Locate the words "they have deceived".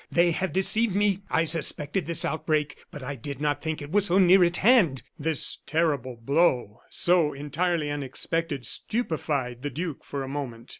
0.11-0.95